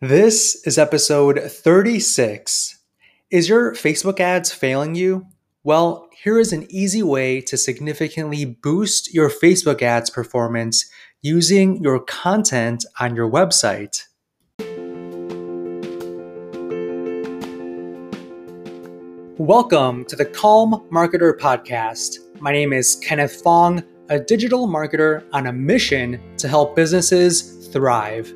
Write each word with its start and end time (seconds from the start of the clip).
This 0.00 0.64
is 0.64 0.78
episode 0.78 1.40
36. 1.40 2.78
Is 3.32 3.48
your 3.48 3.74
Facebook 3.74 4.20
ads 4.20 4.52
failing 4.52 4.94
you? 4.94 5.26
Well, 5.64 6.08
here 6.22 6.38
is 6.38 6.52
an 6.52 6.68
easy 6.70 7.02
way 7.02 7.40
to 7.40 7.56
significantly 7.56 8.44
boost 8.44 9.12
your 9.12 9.28
Facebook 9.28 9.82
ads 9.82 10.08
performance 10.08 10.88
using 11.20 11.82
your 11.82 11.98
content 11.98 12.84
on 13.00 13.16
your 13.16 13.28
website. 13.28 14.04
Welcome 19.36 20.04
to 20.04 20.14
the 20.14 20.26
Calm 20.26 20.86
Marketer 20.92 21.36
Podcast. 21.36 22.18
My 22.40 22.52
name 22.52 22.72
is 22.72 22.94
Kenneth 22.94 23.42
Fong, 23.42 23.82
a 24.10 24.20
digital 24.20 24.68
marketer 24.68 25.24
on 25.32 25.48
a 25.48 25.52
mission 25.52 26.20
to 26.36 26.46
help 26.46 26.76
businesses 26.76 27.66
thrive. 27.72 28.32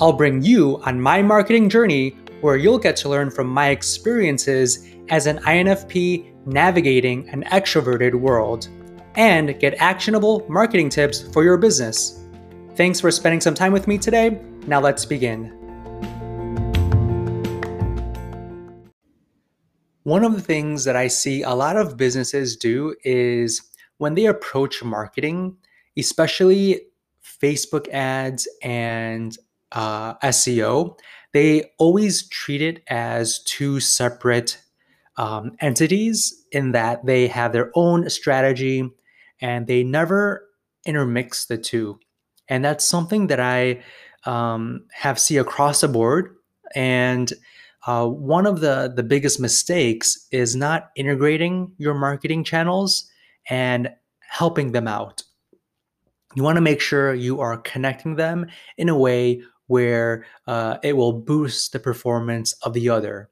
I'll 0.00 0.12
bring 0.12 0.42
you 0.42 0.80
on 0.84 1.00
my 1.00 1.22
marketing 1.22 1.68
journey 1.68 2.10
where 2.40 2.56
you'll 2.56 2.78
get 2.78 2.94
to 2.98 3.08
learn 3.08 3.32
from 3.32 3.48
my 3.48 3.70
experiences 3.70 4.86
as 5.08 5.26
an 5.26 5.38
INFP 5.38 6.46
navigating 6.46 7.28
an 7.30 7.42
extroverted 7.50 8.14
world 8.14 8.68
and 9.16 9.58
get 9.58 9.74
actionable 9.80 10.46
marketing 10.48 10.88
tips 10.88 11.22
for 11.32 11.42
your 11.42 11.56
business. 11.56 12.24
Thanks 12.76 13.00
for 13.00 13.10
spending 13.10 13.40
some 13.40 13.54
time 13.54 13.72
with 13.72 13.88
me 13.88 13.98
today. 13.98 14.40
Now 14.68 14.80
let's 14.80 15.04
begin. 15.04 15.46
One 20.04 20.22
of 20.22 20.36
the 20.36 20.40
things 20.40 20.84
that 20.84 20.94
I 20.94 21.08
see 21.08 21.42
a 21.42 21.50
lot 21.50 21.76
of 21.76 21.96
businesses 21.96 22.56
do 22.56 22.94
is 23.02 23.60
when 23.96 24.14
they 24.14 24.26
approach 24.26 24.84
marketing, 24.84 25.56
especially 25.96 26.82
Facebook 27.42 27.88
ads 27.88 28.46
and 28.62 29.36
uh, 29.72 30.14
SEO, 30.18 30.98
they 31.32 31.70
always 31.78 32.28
treat 32.28 32.62
it 32.62 32.82
as 32.88 33.42
two 33.44 33.80
separate 33.80 34.60
um, 35.16 35.56
entities 35.60 36.44
in 36.52 36.72
that 36.72 37.04
they 37.04 37.26
have 37.26 37.52
their 37.52 37.70
own 37.74 38.08
strategy 38.08 38.88
and 39.40 39.66
they 39.66 39.82
never 39.82 40.48
intermix 40.86 41.46
the 41.46 41.58
two. 41.58 41.98
And 42.48 42.64
that's 42.64 42.86
something 42.86 43.26
that 43.26 43.40
I 43.40 43.82
um, 44.24 44.86
have 44.92 45.18
see 45.18 45.36
across 45.36 45.80
the 45.80 45.88
board. 45.88 46.36
And 46.74 47.32
uh, 47.86 48.06
one 48.06 48.46
of 48.46 48.60
the, 48.60 48.92
the 48.94 49.02
biggest 49.02 49.40
mistakes 49.40 50.26
is 50.30 50.56
not 50.56 50.90
integrating 50.96 51.72
your 51.78 51.94
marketing 51.94 52.44
channels 52.44 53.08
and 53.48 53.90
helping 54.20 54.72
them 54.72 54.88
out. 54.88 55.22
You 56.34 56.42
want 56.42 56.56
to 56.56 56.62
make 56.62 56.80
sure 56.80 57.14
you 57.14 57.40
are 57.40 57.56
connecting 57.56 58.16
them 58.16 58.46
in 58.76 58.88
a 58.88 58.96
way 58.96 59.42
where 59.68 60.26
uh, 60.46 60.78
it 60.82 60.96
will 60.96 61.12
boost 61.12 61.72
the 61.72 61.78
performance 61.78 62.52
of 62.62 62.72
the 62.74 62.88
other. 62.90 63.30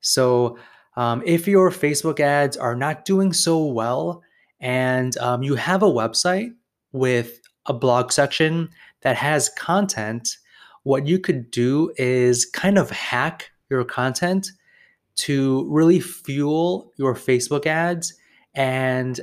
So, 0.00 0.58
um, 0.96 1.22
if 1.24 1.46
your 1.46 1.70
Facebook 1.70 2.18
ads 2.18 2.56
are 2.56 2.74
not 2.74 3.04
doing 3.04 3.32
so 3.32 3.64
well 3.64 4.22
and 4.58 5.16
um, 5.18 5.44
you 5.44 5.54
have 5.54 5.84
a 5.84 5.86
website 5.86 6.50
with 6.90 7.40
a 7.66 7.72
blog 7.72 8.10
section 8.10 8.68
that 9.02 9.14
has 9.14 9.48
content, 9.50 10.36
what 10.82 11.06
you 11.06 11.20
could 11.20 11.52
do 11.52 11.92
is 11.96 12.46
kind 12.46 12.78
of 12.78 12.90
hack 12.90 13.50
your 13.70 13.84
content 13.84 14.50
to 15.16 15.66
really 15.68 16.00
fuel 16.00 16.92
your 16.96 17.14
Facebook 17.14 17.66
ads 17.66 18.14
and 18.54 19.20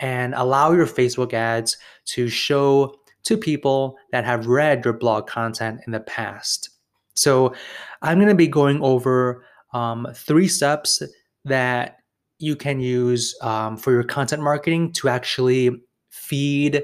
and 0.00 0.34
allow 0.34 0.72
your 0.72 0.86
Facebook 0.86 1.32
ads 1.32 1.76
to 2.04 2.28
show 2.28 2.94
to 3.24 3.36
people 3.36 3.96
that 4.10 4.24
have 4.24 4.46
read 4.46 4.84
your 4.84 4.94
blog 4.94 5.26
content 5.26 5.80
in 5.86 5.92
the 5.92 6.00
past. 6.00 6.70
So, 7.14 7.54
I'm 8.00 8.18
going 8.18 8.28
to 8.28 8.34
be 8.34 8.48
going 8.48 8.82
over 8.82 9.44
um, 9.72 10.06
three 10.14 10.48
steps 10.48 11.02
that 11.44 11.98
you 12.38 12.56
can 12.56 12.80
use 12.80 13.36
um, 13.42 13.76
for 13.76 13.92
your 13.92 14.02
content 14.02 14.42
marketing 14.42 14.92
to 14.94 15.08
actually 15.08 15.70
feed 16.10 16.82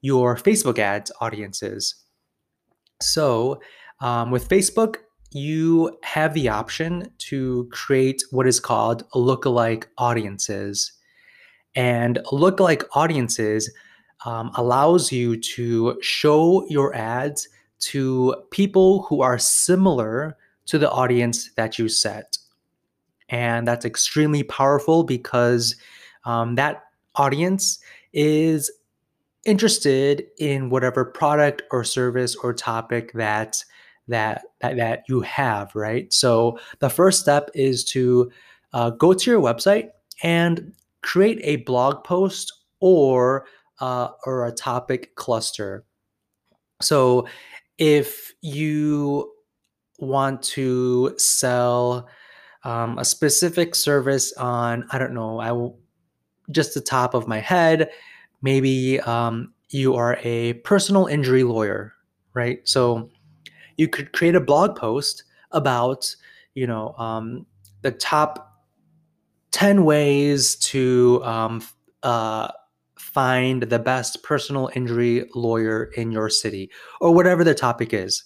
your 0.00 0.36
Facebook 0.36 0.78
ads 0.78 1.10
audiences. 1.20 1.94
So, 3.00 3.60
um, 4.00 4.30
with 4.30 4.48
Facebook, 4.48 4.96
you 5.32 5.98
have 6.02 6.32
the 6.32 6.48
option 6.48 7.10
to 7.18 7.68
create 7.72 8.22
what 8.30 8.46
is 8.46 8.60
called 8.60 9.08
lookalike 9.10 9.84
audiences. 9.98 10.92
And 11.74 12.20
lookalike 12.32 12.84
audiences 12.94 13.70
um, 14.24 14.50
allows 14.56 15.12
you 15.12 15.36
to 15.36 15.98
show 16.00 16.66
your 16.68 16.94
ads 16.94 17.48
to 17.80 18.34
people 18.50 19.02
who 19.02 19.20
are 19.20 19.38
similar 19.38 20.36
to 20.66 20.78
the 20.78 20.90
audience 20.90 21.50
that 21.56 21.78
you 21.78 21.88
set. 21.88 22.38
And 23.28 23.66
that's 23.66 23.84
extremely 23.84 24.42
powerful 24.42 25.04
because 25.04 25.76
um, 26.24 26.54
that 26.54 26.84
audience 27.16 27.78
is 28.12 28.70
interested 29.44 30.24
in 30.38 30.70
whatever 30.70 31.04
product 31.04 31.62
or 31.70 31.84
service 31.84 32.34
or 32.36 32.54
topic 32.54 33.12
that 33.12 33.62
that 34.08 34.42
that, 34.60 34.76
that 34.76 35.02
you 35.08 35.20
have 35.20 35.74
right 35.74 36.12
so 36.12 36.58
the 36.78 36.88
first 36.88 37.20
step 37.20 37.50
is 37.54 37.84
to 37.84 38.30
uh, 38.72 38.90
go 38.90 39.12
to 39.12 39.30
your 39.30 39.40
website 39.40 39.90
and 40.22 40.72
create 41.02 41.38
a 41.42 41.56
blog 41.56 42.02
post 42.04 42.52
or 42.80 43.46
uh, 43.80 44.08
or 44.26 44.46
a 44.46 44.52
topic 44.52 45.14
cluster. 45.14 45.84
So 46.82 47.26
if 47.78 48.32
you 48.40 49.32
want 49.98 50.42
to 50.42 51.14
sell 51.18 52.08
um, 52.64 52.98
a 52.98 53.04
specific 53.04 53.74
service 53.74 54.32
on, 54.34 54.86
I 54.90 54.98
don't 54.98 55.14
know, 55.14 55.38
I 55.38 55.52
will 55.52 55.78
just 56.50 56.74
the 56.74 56.80
top 56.80 57.14
of 57.14 57.26
my 57.26 57.40
head, 57.40 57.90
maybe 58.42 59.00
um, 59.00 59.52
you 59.70 59.94
are 59.94 60.18
a 60.22 60.54
personal 60.54 61.06
injury 61.06 61.42
lawyer, 61.42 61.94
right? 62.34 62.60
So 62.64 63.10
you 63.76 63.88
could 63.88 64.12
create 64.12 64.34
a 64.34 64.40
blog 64.40 64.76
post 64.76 65.24
about, 65.50 66.14
you 66.54 66.66
know, 66.66 66.94
um, 66.98 67.46
the 67.82 67.90
top 67.90 68.62
10 69.52 69.84
ways 69.84 70.56
to 70.56 71.22
um, 71.24 71.62
uh, 72.02 72.50
find 72.98 73.64
the 73.64 73.78
best 73.78 74.22
personal 74.22 74.70
injury 74.74 75.28
lawyer 75.34 75.90
in 75.96 76.12
your 76.12 76.28
city 76.28 76.70
or 77.00 77.12
whatever 77.12 77.44
the 77.44 77.54
topic 77.54 77.92
is. 77.92 78.24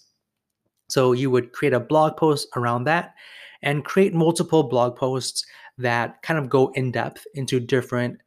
So 0.91 1.13
you 1.13 1.31
would 1.31 1.53
create 1.53 1.75
a 1.75 1.81
blog 1.81 2.17
post 2.17 2.49
around 2.57 2.85
that 2.85 3.15
and 3.63 3.85
create 3.85 4.15
multiple 4.15 4.63
blog 4.63 4.97
posts 4.97 5.45
that 5.79 6.23
kind 6.23 6.39
of 6.39 6.49
go 6.49 6.71
in 6.75 6.93
depth 6.93 7.25
into 7.35 7.61
different 7.61 8.19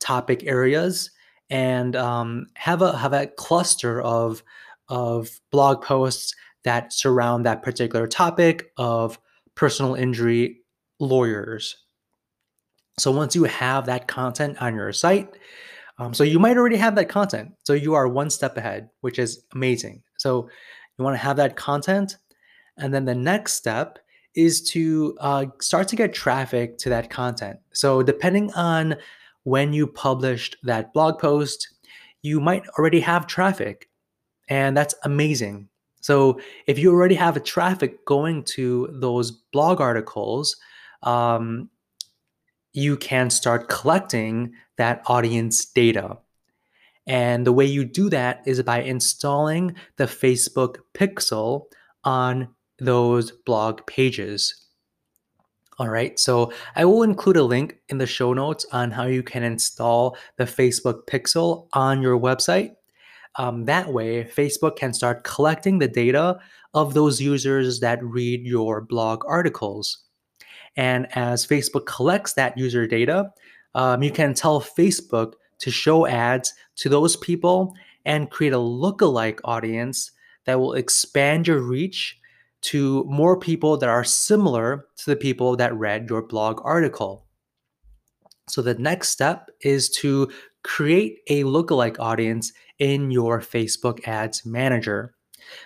topic 0.00 0.44
areas 0.44 1.10
and 1.50 1.94
um, 1.94 2.46
have 2.54 2.82
a 2.82 2.96
have 2.96 3.12
a 3.12 3.26
cluster 3.26 4.00
of 4.00 4.42
of 4.88 5.40
blog 5.50 5.82
posts 5.82 6.34
that 6.64 6.92
surround 6.92 7.46
that 7.46 7.62
particular 7.62 8.06
topic 8.06 8.72
of 8.76 9.18
personal 9.54 9.94
injury 9.94 10.60
lawyers. 10.98 11.76
So 12.98 13.10
once 13.10 13.34
you 13.36 13.44
have 13.44 13.86
that 13.86 14.08
content 14.08 14.60
on 14.60 14.74
your 14.74 14.92
site, 14.92 15.36
um, 15.98 16.12
so 16.12 16.24
you 16.24 16.38
might 16.38 16.56
already 16.56 16.76
have 16.76 16.94
that 16.96 17.08
content. 17.08 17.52
So 17.64 17.72
you 17.72 17.94
are 17.94 18.08
one 18.08 18.30
step 18.30 18.56
ahead, 18.56 18.90
which 19.00 19.18
is 19.18 19.44
amazing. 19.54 20.02
So 20.18 20.48
you 20.98 21.04
want 21.04 21.14
to 21.14 21.22
have 21.22 21.36
that 21.36 21.56
content. 21.56 22.16
And 22.76 22.92
then 22.92 23.04
the 23.04 23.14
next 23.14 23.54
step 23.54 23.98
is 24.34 24.62
to 24.70 25.16
uh, 25.20 25.46
start 25.60 25.88
to 25.88 25.96
get 25.96 26.12
traffic 26.12 26.76
to 26.78 26.90
that 26.90 27.08
content. 27.08 27.58
So 27.72 28.02
depending 28.02 28.52
on 28.52 28.96
when 29.44 29.72
you 29.72 29.86
published 29.86 30.56
that 30.64 30.92
blog 30.92 31.18
post, 31.18 31.68
you 32.22 32.40
might 32.40 32.66
already 32.78 33.00
have 33.00 33.26
traffic. 33.26 33.88
And 34.48 34.76
that's 34.76 34.94
amazing. 35.04 35.68
So 36.02 36.38
if 36.66 36.78
you 36.78 36.92
already 36.92 37.14
have 37.14 37.36
a 37.36 37.40
traffic 37.40 38.04
going 38.04 38.44
to 38.44 38.88
those 38.92 39.30
blog 39.30 39.80
articles, 39.80 40.56
um, 41.02 41.70
you 42.76 42.94
can 42.94 43.30
start 43.30 43.68
collecting 43.68 44.52
that 44.76 45.00
audience 45.06 45.64
data. 45.64 46.18
And 47.06 47.46
the 47.46 47.52
way 47.52 47.64
you 47.64 47.86
do 47.86 48.10
that 48.10 48.42
is 48.44 48.62
by 48.62 48.82
installing 48.82 49.74
the 49.96 50.04
Facebook 50.04 50.76
pixel 50.92 51.64
on 52.04 52.48
those 52.78 53.30
blog 53.30 53.86
pages. 53.86 54.66
All 55.78 55.88
right, 55.88 56.18
so 56.18 56.52
I 56.74 56.84
will 56.84 57.02
include 57.02 57.38
a 57.38 57.44
link 57.44 57.78
in 57.88 57.96
the 57.96 58.06
show 58.06 58.34
notes 58.34 58.66
on 58.72 58.90
how 58.90 59.04
you 59.04 59.22
can 59.22 59.42
install 59.42 60.16
the 60.36 60.44
Facebook 60.44 61.06
pixel 61.06 61.68
on 61.72 62.02
your 62.02 62.18
website. 62.18 62.72
Um, 63.36 63.64
that 63.64 63.92
way, 63.92 64.24
Facebook 64.24 64.76
can 64.76 64.92
start 64.92 65.24
collecting 65.24 65.78
the 65.78 65.88
data 65.88 66.38
of 66.74 66.92
those 66.92 67.22
users 67.22 67.80
that 67.80 68.04
read 68.04 68.44
your 68.44 68.82
blog 68.82 69.22
articles. 69.26 70.05
And 70.76 71.06
as 71.16 71.46
Facebook 71.46 71.86
collects 71.86 72.34
that 72.34 72.56
user 72.58 72.86
data, 72.86 73.32
um, 73.74 74.02
you 74.02 74.10
can 74.10 74.34
tell 74.34 74.60
Facebook 74.60 75.34
to 75.58 75.70
show 75.70 76.06
ads 76.06 76.52
to 76.76 76.88
those 76.88 77.16
people 77.16 77.74
and 78.04 78.30
create 78.30 78.52
a 78.52 78.58
lookalike 78.58 79.40
audience 79.44 80.12
that 80.44 80.60
will 80.60 80.74
expand 80.74 81.46
your 81.46 81.60
reach 81.60 82.18
to 82.62 83.04
more 83.04 83.38
people 83.38 83.76
that 83.76 83.88
are 83.88 84.04
similar 84.04 84.86
to 84.96 85.10
the 85.10 85.16
people 85.16 85.56
that 85.56 85.74
read 85.74 86.08
your 86.08 86.22
blog 86.22 86.60
article. 86.64 87.26
So 88.48 88.62
the 88.62 88.74
next 88.74 89.10
step 89.10 89.50
is 89.60 89.88
to 90.00 90.30
create 90.62 91.18
a 91.28 91.44
lookalike 91.44 91.98
audience 91.98 92.52
in 92.78 93.10
your 93.10 93.40
Facebook 93.40 94.06
ads 94.06 94.44
manager. 94.44 95.14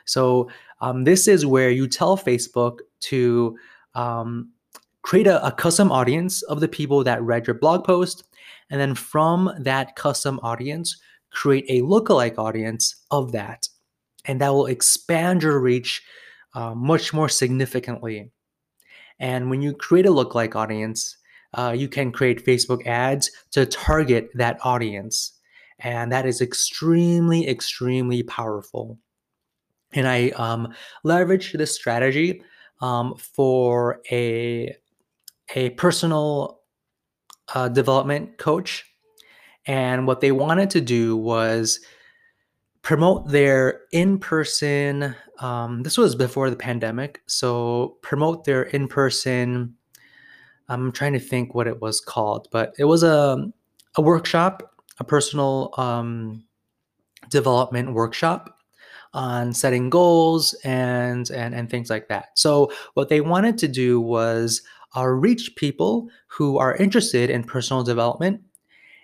So 0.04 0.50
um, 0.80 1.04
this 1.04 1.28
is 1.28 1.44
where 1.44 1.70
you 1.70 1.88
tell 1.88 2.16
Facebook 2.16 2.78
to 3.00 3.56
um, 3.94 4.50
create 5.02 5.26
a, 5.26 5.44
a 5.47 5.52
custom 5.52 5.91
audience 5.91 6.43
of 6.43 6.61
the 6.61 6.69
people 6.69 7.05
that 7.05 7.23
read 7.23 7.47
your 7.47 7.55
blog 7.55 7.85
post. 7.85 8.25
And 8.70 8.81
then 8.81 8.94
from 8.94 9.52
that 9.58 9.97
custom 9.97 10.38
audience, 10.43 11.00
create 11.31 11.64
a 11.69 11.82
lookalike 11.82 12.38
audience 12.38 13.05
of 13.11 13.32
that. 13.32 13.69
And 14.26 14.41
that 14.41 14.52
will 14.52 14.67
expand 14.67 15.43
your 15.43 15.61
reach 15.61 16.02
uh, 16.55 16.75
much 16.75 17.12
more 17.12 17.29
significantly. 17.29 18.31
And 19.19 19.50
when 19.50 19.62
you 19.62 19.73
create 19.75 20.06
a 20.06 20.11
lookalike 20.11 20.56
audience, 20.56 21.17
uh, 21.55 21.75
you 21.76 21.88
can 21.88 22.12
create 22.12 22.44
Facebook 22.44 22.87
ads 22.87 23.31
to 23.53 23.67
target 23.67 24.31
that 24.35 24.58
audience. 24.62 25.32
And 25.81 26.12
that 26.12 26.26
is 26.26 26.41
extremely, 26.41 27.49
extremely 27.49 28.23
powerful. 28.23 28.99
And 29.93 30.06
I 30.06 30.29
um, 30.31 30.73
leverage 31.03 31.53
this 31.53 31.75
strategy 31.75 32.43
um, 32.81 33.14
for 33.17 34.00
a, 34.11 34.76
a 35.55 35.70
personal 35.70 36.61
uh, 37.55 37.69
development 37.69 38.38
coach. 38.38 38.85
And 39.67 40.06
what 40.06 40.20
they 40.20 40.32
wanted 40.32 40.70
to 40.70 40.81
do 40.81 41.17
was 41.17 41.81
promote 42.82 43.29
their 43.29 43.82
in 43.93 44.19
person, 44.19 45.14
um, 45.41 45.82
this 45.82 45.99
was 45.99 46.14
before 46.14 46.50
the 46.50 46.56
pandemic. 46.56 47.20
So, 47.26 47.99
promote 48.02 48.44
their 48.44 48.62
in 48.62 48.88
person, 48.88 49.75
I'm 50.69 50.93
trying 50.93 51.12
to 51.12 51.20
think 51.20 51.55
what 51.55 51.67
it 51.67 51.81
was 51.81 52.00
called, 52.00 52.49
but 52.53 52.75
it 52.79 52.85
was 52.85 53.03
a, 53.03 53.50
a 53.96 54.03
workshop, 54.03 54.62
a 54.99 55.05
personal 55.05 55.75
um, 55.76 56.44
development 57.29 57.93
workshop 57.93 58.56
on 59.12 59.53
setting 59.53 59.91
goals 59.91 60.55
and, 60.62 61.31
and 61.31 61.55
and 61.55 61.69
things 61.69 61.91
like 61.91 62.08
that. 62.08 62.29
So 62.35 62.73
what 62.94 63.08
they 63.08 63.20
wanted 63.20 63.58
to 63.58 63.69
do 63.69 64.00
was 64.00 64.62
uh, 64.96 65.06
reach 65.06 65.54
people 65.56 66.08
who 66.26 66.58
are 66.58 66.76
interested 66.76 67.31
in 67.31 67.44
personal 67.44 67.82
development. 67.82 68.40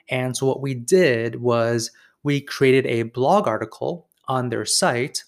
And 0.09 0.37
so 0.37 0.47
what 0.47 0.61
we 0.61 0.75
did 0.75 1.37
was 1.37 1.91
we 2.23 2.41
created 2.41 2.87
a 2.87 3.05
blog 3.05 3.47
article 3.47 4.09
on 4.29 4.49
their 4.49 4.65
site. 4.65 5.25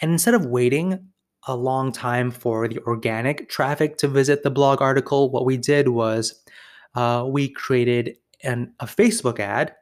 And 0.00 0.12
instead 0.12 0.34
of 0.34 0.46
waiting 0.46 1.06
a 1.46 1.56
long 1.56 1.92
time 1.92 2.30
for 2.30 2.68
the 2.68 2.78
organic 2.80 3.48
traffic 3.48 3.96
to 3.98 4.08
visit 4.08 4.42
the 4.42 4.50
blog 4.50 4.80
article, 4.80 5.30
what 5.30 5.44
we 5.44 5.56
did 5.56 5.88
was 5.88 6.42
uh, 6.94 7.26
we 7.28 7.48
created 7.48 8.16
an, 8.42 8.72
a 8.80 8.86
Facebook 8.86 9.38
ad 9.38 9.74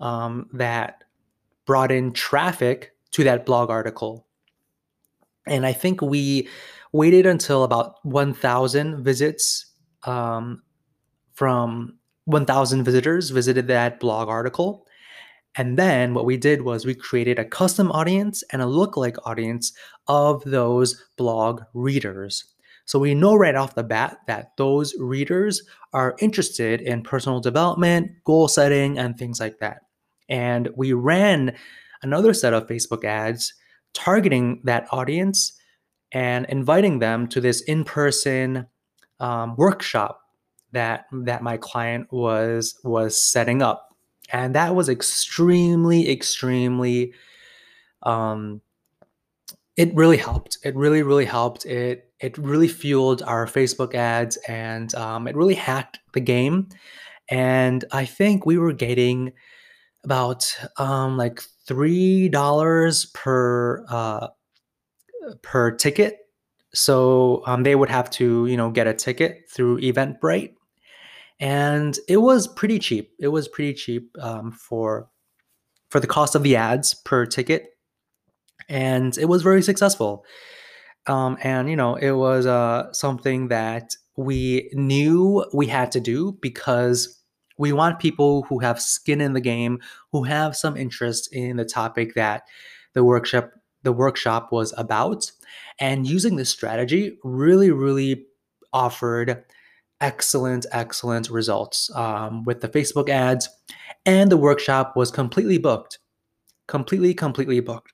um, 0.00 0.48
that 0.52 1.04
brought 1.64 1.90
in 1.90 2.12
traffic 2.12 2.92
to 3.12 3.24
that 3.24 3.46
blog 3.46 3.70
article. 3.70 4.26
And 5.46 5.66
I 5.66 5.72
think 5.72 6.02
we 6.02 6.48
waited 6.96 7.26
until 7.26 7.64
about 7.64 8.04
1,000 8.04 9.04
visits 9.04 9.66
um, 10.04 10.62
from 11.34 11.98
1,000 12.24 12.84
visitors 12.84 13.30
visited 13.30 13.68
that 13.68 14.00
blog 14.00 14.28
article. 14.28 14.86
And 15.56 15.78
then 15.78 16.12
what 16.14 16.24
we 16.26 16.36
did 16.36 16.62
was 16.62 16.84
we 16.84 16.94
created 16.94 17.38
a 17.38 17.44
custom 17.44 17.90
audience 17.92 18.42
and 18.52 18.60
a 18.60 18.66
lookalike 18.66 19.16
audience 19.24 19.72
of 20.08 20.42
those 20.44 21.02
blog 21.16 21.62
readers. 21.72 22.44
So 22.84 22.98
we 22.98 23.14
know 23.14 23.34
right 23.34 23.54
off 23.54 23.74
the 23.74 23.82
bat 23.82 24.18
that 24.26 24.56
those 24.56 24.94
readers 24.98 25.62
are 25.92 26.16
interested 26.20 26.80
in 26.80 27.02
personal 27.02 27.40
development, 27.40 28.12
goal 28.24 28.48
setting, 28.48 28.98
and 28.98 29.18
things 29.18 29.40
like 29.40 29.58
that. 29.58 29.82
And 30.28 30.68
we 30.76 30.92
ran 30.92 31.56
another 32.02 32.32
set 32.32 32.54
of 32.54 32.66
Facebook 32.66 33.04
ads 33.04 33.54
targeting 33.92 34.60
that 34.64 34.86
audience 34.92 35.52
and 36.12 36.46
inviting 36.48 36.98
them 36.98 37.26
to 37.28 37.40
this 37.40 37.60
in-person 37.62 38.66
um, 39.20 39.56
workshop 39.56 40.20
that 40.72 41.06
that 41.12 41.42
my 41.42 41.56
client 41.56 42.12
was 42.12 42.78
was 42.84 43.20
setting 43.20 43.62
up. 43.62 43.88
And 44.32 44.54
that 44.54 44.74
was 44.74 44.88
extremely 44.88 46.10
extremely 46.10 47.12
um 48.02 48.60
it 49.76 49.94
really 49.94 50.16
helped. 50.16 50.58
It 50.64 50.74
really 50.74 51.02
really 51.02 51.24
helped. 51.24 51.66
It 51.66 52.10
it 52.20 52.36
really 52.38 52.68
fueled 52.68 53.22
our 53.22 53.46
facebook 53.46 53.94
ads 53.94 54.36
and 54.48 54.94
um, 54.94 55.28
it 55.28 55.36
really 55.36 55.54
hacked 55.54 56.00
the 56.12 56.20
game. 56.20 56.68
And 57.28 57.84
i 57.92 58.04
think 58.04 58.46
we 58.46 58.58
were 58.58 58.72
getting 58.72 59.32
about 60.04 60.56
um, 60.78 61.16
like 61.16 61.42
three 61.66 62.28
dollars 62.28 63.06
per 63.06 63.84
uh, 63.88 64.28
per 65.42 65.70
ticket 65.70 66.18
so 66.74 67.42
um, 67.46 67.62
they 67.62 67.74
would 67.74 67.88
have 67.88 68.10
to 68.10 68.46
you 68.46 68.56
know 68.56 68.70
get 68.70 68.86
a 68.86 68.94
ticket 68.94 69.48
through 69.50 69.80
eventbrite 69.80 70.56
and 71.38 71.98
it 72.08 72.18
was 72.18 72.48
pretty 72.48 72.78
cheap. 72.78 73.12
It 73.18 73.28
was 73.28 73.48
pretty 73.48 73.74
cheap 73.74 74.10
um, 74.20 74.52
for 74.52 75.08
for 75.90 76.00
the 76.00 76.06
cost 76.06 76.34
of 76.34 76.42
the 76.42 76.56
ads 76.56 76.94
per 76.94 77.26
ticket, 77.26 77.68
and 78.68 79.16
it 79.18 79.26
was 79.26 79.42
very 79.42 79.62
successful. 79.62 80.24
Um, 81.06 81.36
and 81.42 81.68
you 81.68 81.76
know, 81.76 81.96
it 81.96 82.12
was 82.12 82.46
uh, 82.46 82.92
something 82.92 83.48
that 83.48 83.94
we 84.16 84.70
knew 84.72 85.44
we 85.52 85.66
had 85.66 85.92
to 85.92 86.00
do 86.00 86.38
because 86.40 87.22
we 87.58 87.72
want 87.72 88.00
people 88.00 88.42
who 88.44 88.58
have 88.60 88.80
skin 88.80 89.20
in 89.20 89.34
the 89.34 89.40
game, 89.40 89.78
who 90.12 90.24
have 90.24 90.56
some 90.56 90.76
interest 90.76 91.32
in 91.32 91.56
the 91.56 91.64
topic 91.64 92.14
that 92.14 92.42
the 92.94 93.04
workshop 93.04 93.50
the 93.86 93.92
workshop 93.92 94.50
was 94.50 94.74
about. 94.76 95.30
And 95.78 96.08
using 96.08 96.34
this 96.34 96.50
strategy 96.50 97.18
really, 97.22 97.70
really 97.70 98.26
offered 98.72 99.44
excellent, 100.00 100.66
excellent 100.72 101.30
results 101.30 101.88
um, 101.94 102.42
with 102.42 102.62
the 102.62 102.68
Facebook 102.68 103.08
ads. 103.08 103.48
And 104.04 104.30
the 104.30 104.36
workshop 104.36 104.96
was 104.96 105.12
completely 105.12 105.58
booked. 105.58 106.00
Completely, 106.66 107.14
completely 107.14 107.60
booked. 107.60 107.92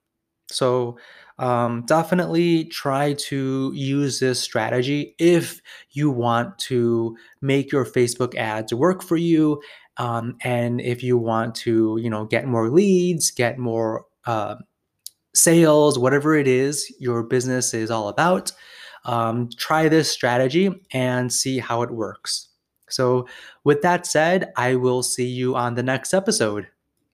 So 0.51 0.97
um, 1.39 1.85
definitely 1.85 2.65
try 2.65 3.13
to 3.29 3.71
use 3.75 4.19
this 4.19 4.41
strategy 4.41 5.15
if 5.19 5.61
you 5.91 6.11
want 6.11 6.59
to 6.71 7.15
make 7.43 7.71
your 7.71 7.85
Facebook 7.85 8.35
ads 8.35 8.73
work 8.73 9.03
for 9.03 9.19
you. 9.19 9.61
Um, 9.99 10.37
and 10.43 10.81
if 10.81 11.03
you 11.03 11.19
want 11.19 11.55
to, 11.57 11.99
you 12.01 12.09
know, 12.09 12.25
get 12.25 12.47
more 12.47 12.71
leads, 12.71 13.31
get 13.31 13.59
more 13.59 14.07
uh, 14.25 14.55
sales, 15.35 15.99
whatever 15.99 16.35
it 16.37 16.47
is 16.47 16.93
your 16.99 17.23
business 17.23 17.75
is 17.75 17.91
all 17.91 18.09
about 18.09 18.53
um, 19.05 19.49
try 19.57 19.89
this 19.89 20.11
strategy 20.11 20.71
and 20.93 21.33
see 21.33 21.59
how 21.59 21.83
it 21.83 21.91
works. 21.91 22.49
So, 22.89 23.27
with 23.65 23.83
that 23.83 24.07
said, 24.07 24.53
I 24.57 24.75
will 24.75 25.03
see 25.03 25.27
you 25.27 25.57
on 25.57 25.75
the 25.75 25.83
next 25.83 26.13
episode. 26.13 26.69